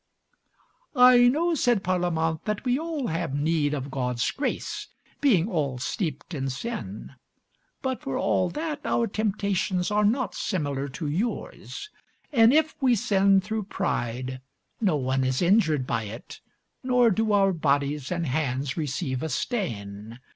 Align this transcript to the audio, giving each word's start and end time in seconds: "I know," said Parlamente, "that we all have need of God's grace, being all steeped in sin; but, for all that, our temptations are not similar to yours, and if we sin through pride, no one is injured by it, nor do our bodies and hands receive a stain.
"I 0.95 1.27
know," 1.27 1.53
said 1.53 1.83
Parlamente, 1.83 2.41
"that 2.45 2.65
we 2.65 2.79
all 2.79 3.05
have 3.09 3.35
need 3.35 3.75
of 3.75 3.91
God's 3.91 4.31
grace, 4.31 4.87
being 5.19 5.47
all 5.47 5.77
steeped 5.77 6.33
in 6.33 6.49
sin; 6.49 7.11
but, 7.83 8.01
for 8.01 8.17
all 8.17 8.49
that, 8.49 8.81
our 8.83 9.05
temptations 9.05 9.91
are 9.91 10.03
not 10.03 10.33
similar 10.33 10.87
to 10.89 11.05
yours, 11.07 11.91
and 12.33 12.51
if 12.51 12.75
we 12.81 12.95
sin 12.95 13.41
through 13.41 13.65
pride, 13.65 14.41
no 14.81 14.95
one 14.95 15.23
is 15.23 15.39
injured 15.39 15.85
by 15.85 16.05
it, 16.05 16.39
nor 16.81 17.11
do 17.11 17.31
our 17.31 17.53
bodies 17.53 18.11
and 18.11 18.25
hands 18.25 18.75
receive 18.75 19.21
a 19.21 19.29
stain. 19.29 20.19